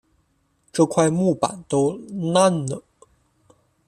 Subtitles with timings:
[0.71, 1.95] 这块木板都
[2.33, 2.81] 烂了